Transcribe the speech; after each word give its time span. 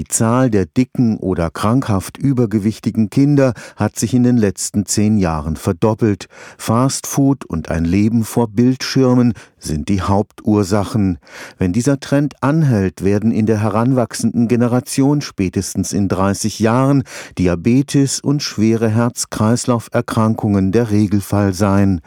Die 0.00 0.08
Zahl 0.08 0.48
der 0.48 0.64
dicken 0.64 1.18
oder 1.18 1.50
krankhaft 1.50 2.16
übergewichtigen 2.16 3.10
Kinder 3.10 3.52
hat 3.76 3.98
sich 3.98 4.14
in 4.14 4.22
den 4.22 4.38
letzten 4.38 4.86
zehn 4.86 5.18
Jahren 5.18 5.56
verdoppelt. 5.56 6.28
Fastfood 6.56 7.44
und 7.44 7.70
ein 7.70 7.84
Leben 7.84 8.24
vor 8.24 8.48
Bildschirmen 8.48 9.34
sind 9.58 9.90
die 9.90 10.00
Hauptursachen. 10.00 11.18
Wenn 11.58 11.74
dieser 11.74 12.00
Trend 12.00 12.42
anhält, 12.42 13.04
werden 13.04 13.30
in 13.30 13.44
der 13.44 13.60
heranwachsenden 13.60 14.48
Generation 14.48 15.20
spätestens 15.20 15.92
in 15.92 16.08
30 16.08 16.60
Jahren 16.60 17.02
Diabetes 17.36 18.20
und 18.20 18.42
schwere 18.42 18.88
Herz-Kreislauf-Erkrankungen 18.88 20.72
der 20.72 20.90
Regelfall 20.90 21.52
sein. 21.52 22.00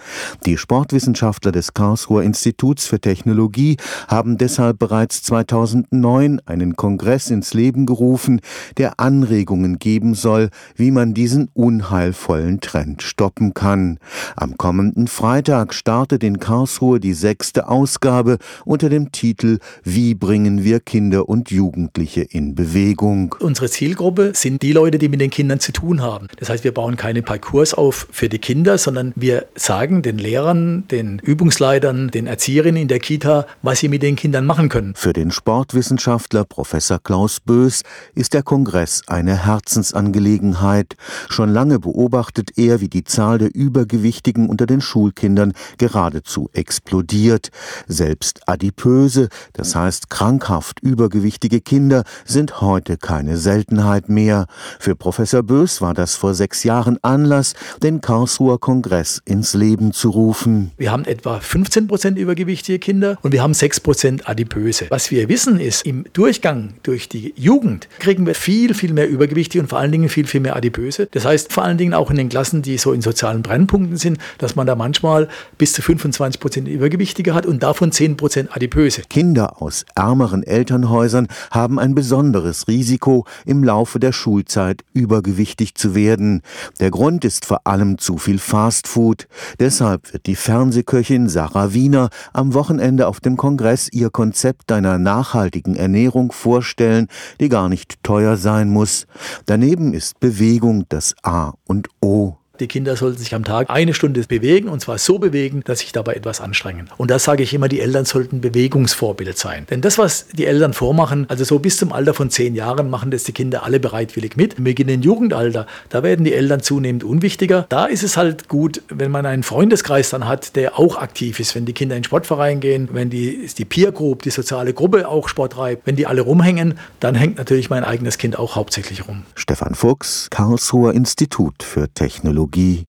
Die 0.48 0.58
Sportwissenschaftler 0.58 1.52
des 1.52 1.76
Karlsruher 1.76 2.24
Instituts 2.24 2.88
für 2.88 3.00
Technologie 3.00 3.78
haben 4.08 4.40
deshalb 4.40 4.80
bereits 4.80 5.22
2009 5.22 6.42
einen 6.48 6.76
Kongress 6.76 7.30
ins 7.30 7.54
Leben 7.54 7.83
gerufen, 7.86 8.42
der 8.78 9.00
Anregungen 9.00 9.80
geben 9.80 10.16
soll, 10.16 10.50
wie 10.76 10.92
man 10.92 11.14
diesen 11.14 11.50
unheilvollen 11.54 12.62
Trend 12.62 13.02
stoppen 13.02 13.54
kann. 13.54 14.00
Am 14.36 14.58
kommenden 14.58 15.08
Freitag 15.08 15.74
startet 15.74 16.24
in 16.24 16.40
Karlsruhe 16.40 17.00
die 17.00 17.14
sechs 17.14 17.34
sechste 17.34 17.68
Ausgabe 17.68 18.38
unter 18.64 18.90
dem 18.90 19.12
Titel 19.12 19.58
Wie 19.84 20.14
bringen 20.14 20.64
wir 20.64 20.80
Kinder 20.80 21.28
und 21.28 21.50
Jugendliche 21.50 22.22
in 22.22 22.54
Bewegung? 22.54 23.36
Unsere 23.40 23.70
Zielgruppe 23.70 24.34
sind 24.36 24.62
die 24.62 24.72
Leute, 24.72 25.00
die 25.00 25.10
mit 25.10 25.20
den 25.20 25.32
Kindern 25.32 25.60
zu 25.60 25.72
tun 25.72 26.02
haben. 26.02 26.28
Das 26.38 26.50
heißt, 26.50 26.64
wir 26.64 26.74
bauen 26.74 26.96
keine 26.96 27.24
Parcours 27.24 27.74
auf 27.74 28.08
für 28.12 28.30
die 28.30 28.38
Kinder, 28.38 28.78
sondern 28.78 29.14
wir 29.16 29.48
sagen 29.56 30.04
den 30.04 30.20
Lehrern, 30.20 30.88
den 30.90 31.20
Übungsleitern, 31.20 32.12
den 32.12 32.28
Erzieherinnen 32.28 32.84
in 32.84 32.88
der 32.88 33.00
Kita, 33.00 33.48
was 33.64 33.80
sie 33.80 33.90
mit 33.90 34.04
den 34.04 34.16
Kindern 34.16 34.46
machen 34.46 34.70
können. 34.70 34.94
Für 34.96 35.12
den 35.12 35.32
Sportwissenschaftler 35.32 36.46
Professor 36.46 37.00
Klaus 37.00 37.40
Bös 37.40 37.73
ist 38.14 38.34
der 38.34 38.44
Kongress 38.44 39.02
eine 39.08 39.46
Herzensangelegenheit. 39.46 40.96
Schon 41.30 41.50
lange 41.50 41.80
beobachtet 41.80 42.58
er, 42.58 42.82
wie 42.82 42.90
die 42.90 43.04
Zahl 43.04 43.40
der 43.40 43.54
Übergewichtigen 43.54 44.50
unter 44.50 44.66
den 44.66 44.82
Schulkindern 44.82 45.54
geradezu 45.78 46.50
explodiert. 46.54 47.50
Selbst 47.88 48.48
adipöse, 48.48 49.30
das 49.54 49.76
heißt 49.76 50.10
krankhaft 50.10 50.80
übergewichtige 50.82 51.62
Kinder 51.62 52.04
sind 52.26 52.62
heute 52.62 52.98
keine 52.98 53.38
Seltenheit 53.38 54.10
mehr. 54.10 54.48
Für 54.80 54.96
Professor 54.96 55.44
Bös 55.44 55.82
war 55.82 55.94
das 55.94 56.16
vor 56.16 56.34
sechs 56.34 56.64
Jahren 56.64 56.98
Anlass, 57.02 57.54
den 57.82 58.02
Karlsruher 58.02 58.60
Kongress 58.60 59.22
ins 59.26 59.54
Leben 59.54 59.94
zu 59.94 60.10
rufen. 60.10 60.72
Wir 60.78 60.92
haben 60.92 61.06
etwa 61.06 61.40
15 61.40 61.88
Prozent 61.88 62.18
übergewichtige 62.18 62.80
Kinder 62.80 63.18
und 63.22 63.32
wir 63.32 63.42
haben 63.42 63.54
6 63.54 63.80
Prozent 63.80 64.28
adipöse. 64.28 64.88
Was 64.90 65.12
wir 65.12 65.30
wissen 65.30 65.60
ist, 65.60 65.86
im 65.86 66.06
Durchgang 66.14 66.74
durch 66.84 67.10
die 67.10 67.34
Jugend 67.38 67.63
kriegen 68.00 68.26
wir 68.26 68.36
viel, 68.36 68.74
viel 68.74 68.94
mehr 68.94 69.10
Übergewichtige 69.10 69.62
und 69.62 69.68
vor 69.68 69.80
allen 69.80 69.92
Dingen 69.92 70.10
viel, 70.10 70.28
viel 70.28 70.42
mehr 70.42 70.56
adipöse. 70.56 71.08
Das 71.12 71.26
heißt 71.26 71.52
vor 71.52 71.64
allen 71.64 71.78
Dingen 71.78 71.94
auch 71.94 72.10
in 72.10 72.18
den 72.18 72.30
Klassen, 72.30 72.62
die 72.62 72.78
so 72.78 72.94
in 72.94 73.02
sozialen 73.02 73.42
Brennpunkten 73.42 73.98
sind, 73.98 74.18
dass 74.38 74.56
man 74.56 74.68
da 74.68 74.76
manchmal 74.76 75.28
bis 75.58 75.74
zu 75.74 75.82
25 75.82 76.40
Prozent 76.40 76.68
Übergewichtige 76.68 77.34
hat 77.34 77.46
und 77.46 77.64
davon 77.64 77.92
10% 77.92 78.48
Adipöse. 78.52 79.04
Kinder 79.10 79.62
aus 79.62 79.86
ärmeren 79.96 80.44
Elternhäusern 80.44 81.28
haben 81.52 81.80
ein 81.80 81.96
besonderes 81.96 82.68
Risiko, 82.68 83.26
im 83.46 83.64
Laufe 83.64 84.00
der 84.00 84.12
Schulzeit 84.12 84.84
übergewichtig 84.94 85.76
zu 85.76 85.96
werden. 85.96 86.42
Der 86.80 86.92
Grund 86.92 87.26
ist 87.26 87.46
vor 87.46 87.62
allem 87.66 87.98
zu 87.98 88.18
viel 88.18 88.40
Fastfood. 88.40 89.28
Deshalb 89.60 90.14
wird 90.14 90.26
die 90.26 90.36
Fernsehköchin 90.36 91.30
Sarah 91.30 91.74
Wiener 91.74 92.10
am 92.34 92.54
Wochenende 92.54 93.08
auf 93.08 93.20
dem 93.20 93.38
Kongress 93.38 93.90
ihr 93.92 94.10
Konzept 94.10 94.72
einer 94.72 94.98
nachhaltigen 94.98 95.76
Ernährung 95.76 96.32
vorstellen, 96.32 97.08
die 97.40 97.50
gar 97.54 97.70
nicht 97.70 98.02
teuer 98.02 98.36
sein 98.36 98.68
muss. 98.72 99.06
Daneben 99.46 99.94
ist 99.94 100.20
Bewegung 100.20 100.86
das 100.90 101.14
A 101.22 101.54
und 101.68 101.88
O. 102.02 102.38
Die 102.60 102.68
Kinder 102.68 102.96
sollten 102.96 103.18
sich 103.18 103.34
am 103.34 103.44
Tag 103.44 103.72
eine 103.72 103.96
Stunde 103.96 104.22
bewegen 104.28 104.70
und 104.70 104.80
zwar 104.80 105.00
so 105.00 105.18
bewegen, 105.18 105.64
dass 105.66 105.80
sich 105.80 105.92
dabei 105.92 106.14
etwas 106.14 106.40
anstrengen. 106.40 106.88
Und 106.98 107.10
da 107.10 107.18
sage 107.18 107.42
ich 107.42 107.52
immer, 107.56 107.68
die 107.68 107.80
Eltern 107.80 108.06
sollten 108.06 108.42
Bewegungsvorbild 108.42 109.40
sein. 109.40 109.66
Denn 109.72 109.82
das, 109.82 109.98
was 109.98 110.28
die 110.28 110.46
Eltern 110.46 110.74
vormachen, 110.74 111.26
also 111.30 111.46
so 111.46 111.58
bis 111.58 111.78
zum 111.78 111.92
Alter 111.92 112.14
von 112.14 112.30
zehn 112.30 112.54
Jahren, 112.54 112.92
machen 112.92 113.10
das 113.10 113.24
die 113.24 113.32
Kinder 113.32 113.64
alle 113.64 113.80
bereitwillig 113.80 114.38
mit. 114.38 114.54
Im 114.60 114.66
beginnenden 114.66 115.02
Jugendalter, 115.02 115.66
da 115.90 116.04
werden 116.04 116.26
die 116.26 116.34
Eltern 116.36 116.62
zunehmend 116.62 117.04
unwichtiger. 117.04 117.66
Da 117.70 117.86
ist 117.86 118.04
es 118.04 118.18
halt 118.18 118.50
gut, 118.50 118.84
wenn 118.88 119.10
man 119.10 119.26
einen 119.26 119.42
Freundeskreis 119.42 120.12
dann 120.12 120.28
hat, 120.28 120.56
der 120.56 120.78
auch 120.78 120.98
aktiv 120.98 121.40
ist. 121.40 121.56
Wenn 121.56 121.66
die 121.66 121.74
Kinder 121.74 121.96
in 121.96 122.04
Sportverein 122.04 122.60
gehen, 122.60 122.88
wenn 122.92 123.10
die, 123.10 123.50
die 123.58 123.66
Peer 123.66 123.92
Group, 123.92 124.22
die 124.22 124.30
soziale 124.30 124.76
Gruppe 124.76 125.08
auch 125.08 125.28
Sport 125.28 125.54
treibt, 125.54 125.88
wenn 125.88 125.96
die 125.96 126.06
alle 126.06 126.22
rumhängen, 126.22 126.76
dann 127.00 127.16
hängt 127.16 127.40
natürlich 127.40 127.72
mein 127.72 127.84
eigenes 127.84 128.20
Kind 128.20 128.38
auch 128.38 128.56
hauptsächlich 128.56 129.08
rum. 129.08 129.24
Stefan 129.34 129.74
Fuchs, 129.74 130.28
Karlsruher 130.30 130.94
Institut 130.94 131.64
für 131.64 131.92
Technologie 131.92 132.43
Technologie 132.48 132.82